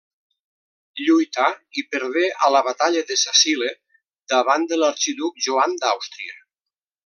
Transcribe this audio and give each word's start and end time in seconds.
Lluità 1.07 1.43
i 1.81 1.83
perdé 1.91 2.23
a 2.47 2.49
la 2.55 2.63
Batalla 2.69 3.05
de 3.11 3.19
Sacile 3.25 3.69
davant 4.35 4.67
de 4.73 4.81
l'arxiduc 4.83 5.41
Joan 5.49 5.81
d'Àustria. 5.85 6.39